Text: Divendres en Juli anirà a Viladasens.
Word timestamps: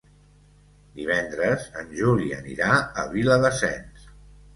Divendres 0.99 1.67
en 1.81 1.91
Juli 1.99 2.31
anirà 2.37 2.71
a 3.03 3.05
Viladasens. 3.13 4.09